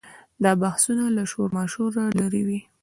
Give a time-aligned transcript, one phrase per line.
[0.43, 2.59] دا بحثونه له شورماشوره لرې وي.